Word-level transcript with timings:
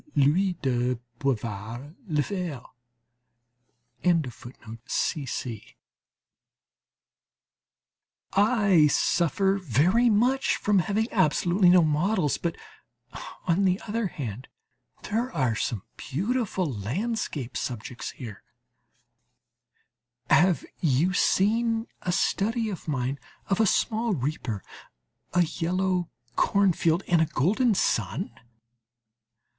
I 0.17 0.97
suffer 8.87 9.59
very 9.61 10.09
much 10.09 10.55
from 10.55 10.79
having 10.79 11.07
absolutely 11.11 11.69
no 11.69 11.83
models; 11.83 12.37
but 12.39 12.55
on 13.45 13.65
the 13.65 13.79
other 13.87 14.07
hand 14.07 14.47
there 15.03 15.31
are 15.31 15.55
some 15.55 15.83
beautiful 15.97 16.65
landscape 16.65 17.55
subjects 17.55 18.09
here. 18.09 18.41
Have 20.31 20.65
you 20.79 21.13
seen 21.13 21.85
a 22.01 22.11
study 22.11 22.71
of 22.71 22.87
mine 22.87 23.19
of 23.45 23.59
a 23.59 23.67
small 23.67 24.13
reaper, 24.15 24.63
a 25.33 25.43
yellow 25.43 26.09
cornfield 26.35 27.03
and 27.07 27.21
a 27.21 27.27
golden 27.27 27.75
sun? 27.75 28.31